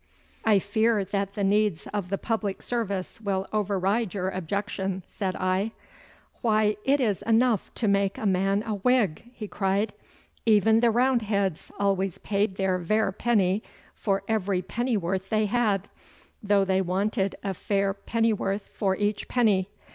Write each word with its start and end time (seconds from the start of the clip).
'I 0.45 0.57
fear 0.57 1.05
that 1.05 1.35
the 1.35 1.43
needs 1.43 1.85
of 1.93 2.09
the 2.09 2.17
public 2.17 2.63
service 2.63 3.21
will 3.21 3.45
override 3.53 4.15
your 4.15 4.29
objection,' 4.31 5.03
said 5.05 5.35
I. 5.35 5.73
'Why 6.41 6.75
it 6.83 6.99
is 6.99 7.21
enough 7.21 7.71
to 7.75 7.87
make 7.87 8.17
a 8.17 8.25
man 8.25 8.63
a 8.65 8.73
Whig,' 8.77 9.29
he 9.31 9.47
cried. 9.47 9.93
'Even 10.43 10.79
the 10.79 10.89
Roundheads 10.89 11.71
always 11.77 12.17
paid 12.17 12.55
their 12.55 12.79
vair 12.79 13.11
penny 13.11 13.61
for 13.93 14.23
every 14.27 14.63
pennyworth 14.63 15.29
they 15.29 15.45
had, 15.45 15.87
though 16.41 16.65
they 16.65 16.81
wanted 16.81 17.35
a 17.43 17.53
vair 17.53 17.93
pennyworth 17.93 18.65
for 18.69 18.95
each 18.95 19.27
penny. 19.27 19.69